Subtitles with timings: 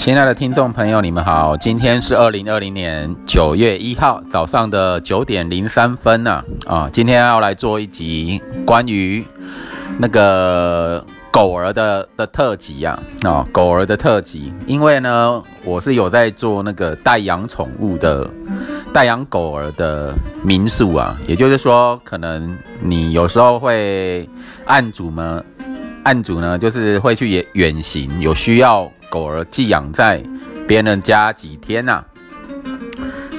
[0.00, 6.42] 亲爱的听众朋友，你们好，今天是二零二零年九月一号早上的九点零三分呢。
[6.66, 9.22] 啊，今天要来做一集关于
[9.98, 12.98] 那个狗儿的的特辑呀。
[13.24, 18.28] 啊，狗儿的特辑，因为呢，我是有在做那个代养宠物的
[18.94, 24.26] 代养狗儿的民宿啊，也就是说，可能你有时候会
[24.64, 25.44] 案主们。
[26.02, 30.22] 案主呢，就是会去远远行，有需要狗儿寄养在
[30.66, 32.02] 别人家几天呐。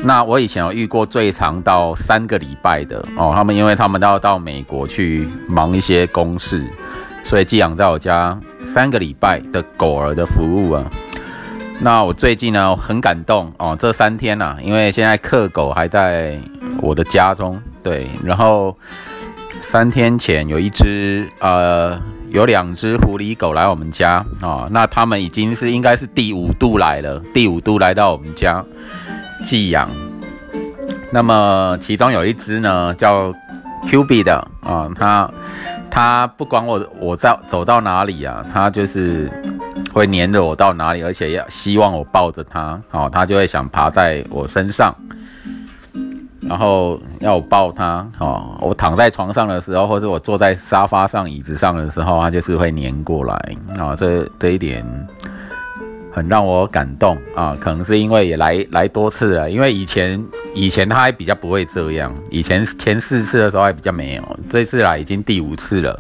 [0.04, 6.64] 那我以前有遇过最长到三个礼拜的哦，他们因为他们都要到美国去忙一些公事，
[7.24, 10.84] 所以寄养在我家三个礼拜的狗儿的服务啊。
[11.80, 16.40] 那我最近呢很感动哦，这三天呐，因为现在客狗还在
[16.82, 18.76] 我的家中，对，然后
[19.62, 22.02] 三天前有一只呃。
[22.32, 28.64] 有两只狐狸狗来我们家啊，那他们已经是应该是第五度来了，第五度来到我们家
[29.44, 29.90] 寄养。
[31.12, 33.34] 那么其中有一只呢叫
[33.86, 35.30] Q B 的啊，它
[35.90, 39.30] 它不管我我在走到哪里啊，它就是
[39.92, 44.96] 会黏着我到哪里，而且要希望我抱着它，哦，它就会想爬在我身上。
[46.42, 53.36] 然后要我抱它，哦，我躺在床上的时候，或是我坐在沙发上、椅子上的时候，它就是会黏过来，
[53.78, 54.84] 啊，这这一点
[56.12, 60.22] 很让我感动啊，可能是因为也来来多次了，因为以前
[60.56, 66.00] 以前它还比较不会这样，以前前四次的时候还比较没有，这次来已经第五次了，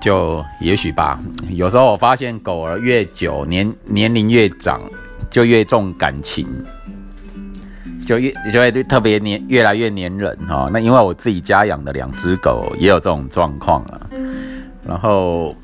[0.00, 1.20] 就也许吧，
[1.50, 4.82] 有时候我发现狗儿越久年年龄越长，
[5.30, 6.46] 就越重感情。
[8.10, 10.68] 就越就会特别黏，越来越黏人哈。
[10.72, 14.00] 那因为我自己家养的两只狗也有这种状况啊。
[14.84, 15.54] 然后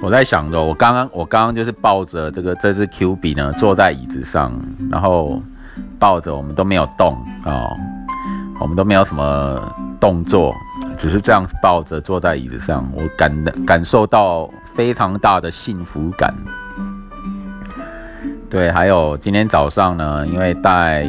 [0.00, 4.54] 我在想着，我刚刚我刚刚就是抱着这个这只 Q B 呢，坐在椅子上，
[4.88, 5.42] 然后
[5.98, 7.68] 抱着我们都没有动啊，
[8.60, 10.54] 我们都没有什么动作，
[10.96, 16.32] 只是这样子抱着坐在椅子上，我感感受到非常大的幸福感。
[18.52, 21.06] 对，还有今天早上呢，因为带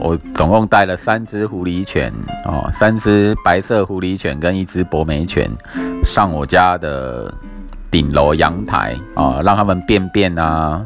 [0.00, 2.12] 我总共带了三只狐狸犬
[2.46, 5.48] 哦，三只白色狐狸犬跟一只博美犬
[6.04, 7.32] 上我家的
[7.92, 10.84] 顶楼阳台啊，让他们便便啊，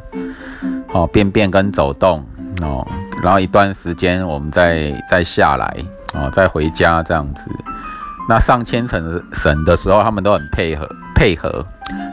[0.93, 2.23] 哦便便跟走动
[2.61, 2.87] 哦，
[3.23, 5.75] 然后一段时间我们再再下来
[6.13, 7.51] 哦，再回家这样子。
[8.29, 11.65] 那上千层绳的时候，他们都很配合配合，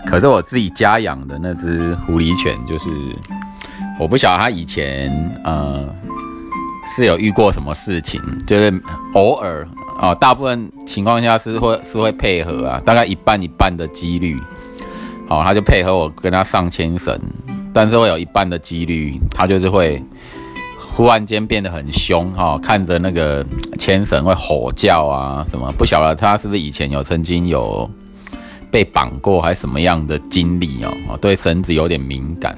[0.05, 2.87] 可是我自己家养的那只狐狸犬就是。
[3.99, 5.09] 我不晓得他以前
[5.43, 5.87] 呃
[6.95, 8.71] 是有遇过什么事情，就是
[9.13, 9.67] 偶尔
[9.97, 14.37] 啊，大部分情况下是会是会配合啊，大概一半一半的几率，
[15.27, 17.19] 好，他就配合我跟他上牵绳，
[17.73, 20.03] 但是会有一半的几率，他就是会
[20.77, 23.45] 忽然间变得很凶哈，看着那个
[23.79, 27.89] 牵绳会吼叫啊什么，不晓得他是不是以前有曾经有
[28.69, 32.53] 被绑过还是什么样的经历哦，对绳子有点敏感。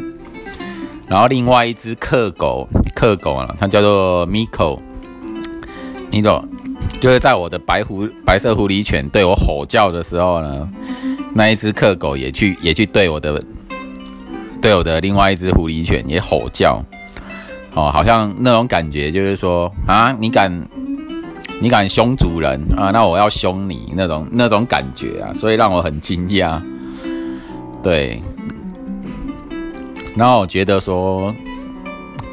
[1.08, 4.78] 然后另外一只克狗，克狗啊，它叫做 Miko，
[6.12, 6.44] 你懂，
[7.00, 10.70] 就是在我的白狐白色狐狸犬对我吼叫的时候呢，
[11.34, 13.42] 那一只克狗也去也去对我的
[14.62, 16.84] 对我的另外一只狐狸犬也吼叫，
[17.74, 20.52] 哦，好像那种感觉就是说啊，你敢
[21.62, 26.62] 你敢凶主人啊，那我要凶你那种那种感觉啊，所以让我很惊讶，
[27.82, 28.22] 对。
[30.18, 31.32] 然后我觉得说，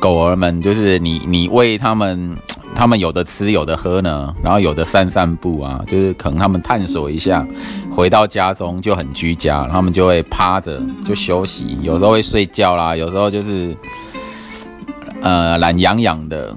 [0.01, 2.35] 狗儿们就是你，你喂它们，
[2.75, 7.47] 它们有的吃，有的喝呢，然后有的散散步啊，就是可能它们探索一下，
[7.91, 13.77] 回到家中就很居家，它们就会趴着就休息，有时候会睡觉啦，有时候就是
[15.21, 16.57] 呃懒洋洋的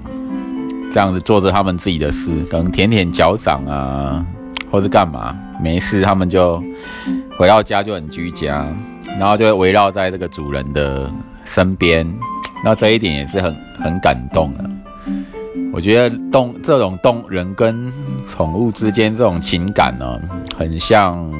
[0.90, 4.24] 这样子做着他们自己的事，可能舔舔脚掌啊，
[4.70, 6.62] 或是干嘛，没事，他们就
[7.38, 8.66] 回到家就很居家。
[9.18, 11.08] 然后就会围绕在这个主人的
[11.44, 12.06] 身边，
[12.64, 14.64] 那这一点也是很很感动的。
[15.72, 17.92] 我觉得动这种动人跟
[18.24, 20.20] 宠物之间这种情感呢，
[20.56, 21.30] 很像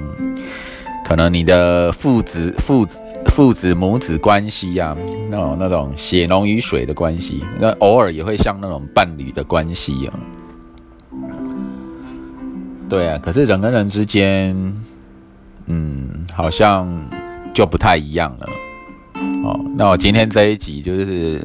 [1.04, 4.96] 可能你的父子父子父子母子关系呀，
[5.30, 10.14] 那种那种血浓于水的关系，那偶尔也会像那种伴侣的关系啊。
[12.88, 14.54] 对啊，可是人跟人之间，
[15.66, 16.86] 嗯，好像。
[17.58, 18.46] 就不太一样了，
[19.42, 21.42] 哦，那我今天这一集就是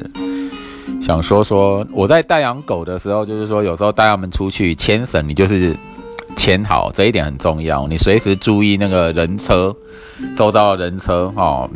[1.02, 5.76] 想说说我在带养狗的时候，就是说有时候带他们出去牵绳，你就是
[6.36, 9.74] 牵好，这一点很重要，你随时注意那个人车，
[10.32, 11.68] 周遭的人车，哈，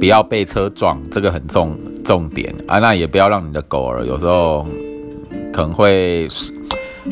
[0.00, 2.80] 不要被车撞，这个很重重点啊。
[2.80, 4.66] 那也不要让你的狗儿有时候
[5.52, 6.28] 可能会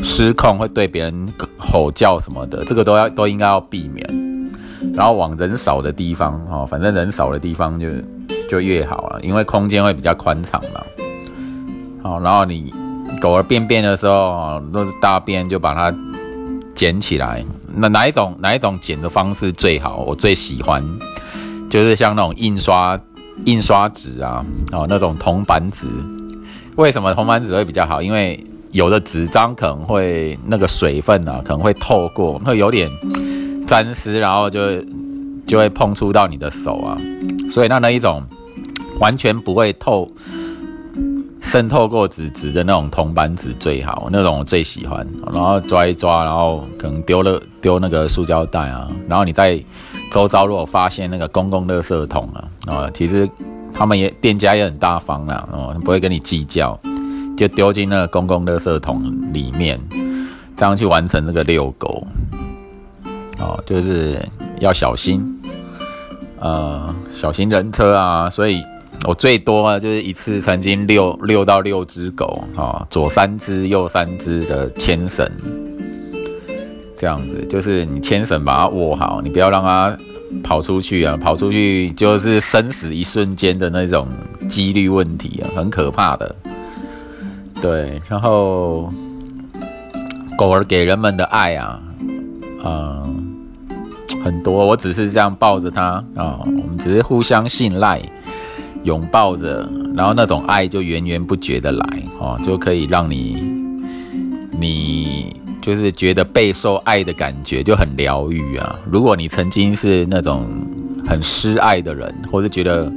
[0.03, 4.26] 失控，会对别人吼叫什么的，这个都要都应该要避免。
[4.95, 7.89] 然后往人少的地方哦，反正人少的地方就
[8.49, 10.81] 就越好了，因为空间会比较宽敞嘛。
[12.03, 12.73] 好，然后你
[13.21, 15.97] 狗儿便便的时候，都是大便就把它
[16.75, 17.45] 捡起来。
[17.79, 20.05] 那哪一种哪一种捡的方式最好？
[20.07, 20.83] 我最喜欢
[21.69, 22.99] 就是像那种印刷
[23.45, 25.87] 印刷纸啊，哦那种铜板纸。
[26.77, 28.01] 为什么铜板纸会比较好？
[28.01, 32.91] 因为有的纸张可能会那个水分啊，可能会透过，会有点。
[33.67, 34.61] 沾湿，然后就
[35.47, 36.97] 就会碰触到你的手啊，
[37.51, 38.23] 所以那那一种
[39.01, 40.11] 完全不会透
[41.43, 45.07] 渗透过纸纸的那种铜板纸最好，那种我最喜欢。
[45.33, 49.63] 然后抓一抓，然后可能丢了丢那个塑胶袋啊，然后你在
[50.11, 53.29] 周遭如果发现那个公共垃圾桶啊，啊，其实
[53.73, 56.79] 他们也店家也很大方啦，哦，不会跟你计较，
[57.37, 59.03] 就丢进那个公共垃圾桶
[59.33, 59.81] 里面，
[60.57, 62.05] 这样去完成这个遛狗。
[63.39, 64.21] 哦，就是
[64.61, 65.23] 要小心，
[66.41, 68.63] 呃，小心人车啊，所以
[69.07, 75.31] 我最多啊，就是一次曾经遛遛到六只狗，啊，左三只，右三只的牵绳，
[76.97, 79.97] 这样子，就是你牵绳把它握好，你不要让它
[80.43, 84.09] 跑出去啊，跑出去就是生死一瞬间的那种
[84.49, 86.35] 几率问题啊，很可怕的。
[87.61, 88.91] 对，然后
[90.39, 91.81] 狗儿给人们的爱啊，
[92.65, 93.26] 嗯。
[94.23, 98.01] 很多，我只是这样抱着他啊，我们只是互相信赖，
[98.85, 103.37] 拥抱着，然后那种爱就源源不绝的来哦，就可以让你，
[104.59, 108.77] 你就是觉得备受爱的感觉就很疗愈啊。
[108.91, 110.47] 如果你曾经是那种
[111.07, 112.91] 很失爱的人，或者觉得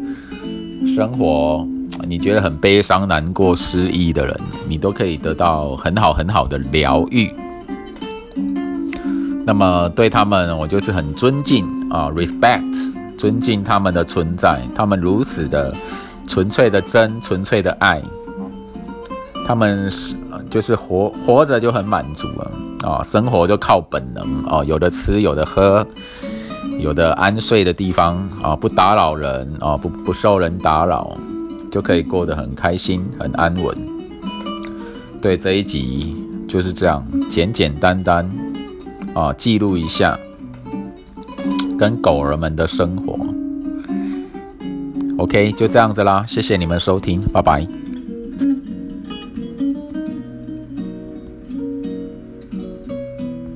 [0.95, 1.67] 生活
[2.07, 7.29] 你觉得很悲伤、难过、失意的人，你都可以得到很好很好的疗愈。
[9.49, 15.73] 那么对他们，我就是很尊敬啊，respect，尊敬他们的存在，他们如此的
[16.27, 17.99] 纯粹的真，纯粹的爱，
[19.47, 20.13] 他们是
[20.51, 22.51] 就是活活着就很满足了
[22.87, 25.83] 啊，生活就靠本能啊，有的吃，有的喝，
[26.77, 31.17] 有的安睡的地方啊，不打扰人啊，不不受人打扰，
[31.71, 33.75] 就可以过得很开心，很安稳。
[35.19, 36.15] 对这一集
[36.47, 38.29] 就是这样，简简单单。
[39.13, 40.17] 啊，记录一下
[41.77, 43.17] 跟狗儿们的生活。
[45.17, 47.67] OK，就这样子啦，谢谢你们收听，拜拜。